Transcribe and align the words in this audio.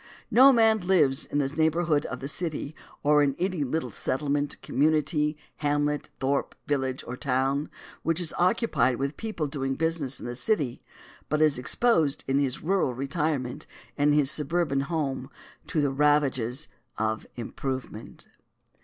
No 0.31 0.51
man 0.51 0.79
who 0.79 0.87
lives 0.87 1.27
in 1.27 1.37
the 1.37 1.47
neighborhood 1.47 2.07
of 2.07 2.21
the 2.21 2.27
city, 2.27 2.73
or 3.03 3.21
in 3.21 3.35
any 3.37 3.63
little 3.63 3.91
settlement, 3.91 4.59
community, 4.63 5.37
hamlet, 5.57 6.09
thorp, 6.19 6.55
village, 6.65 7.03
or 7.05 7.15
town 7.15 7.69
which 8.01 8.19
is 8.19 8.33
occupied 8.39 8.95
with 8.95 9.15
people 9.15 9.45
doing 9.45 9.75
business 9.75 10.19
in 10.19 10.25
the 10.25 10.33
city, 10.33 10.81
but 11.29 11.39
is 11.39 11.59
exposed 11.59 12.23
in 12.27 12.39
his 12.39 12.63
rural 12.63 12.95
retirement, 12.95 13.67
in 13.95 14.11
his 14.11 14.31
suburban 14.31 14.79
home, 14.79 15.29
to 15.67 15.81
the 15.81 15.91
ravages 15.91 16.67
of 16.97 17.27
improvement. 17.35 18.25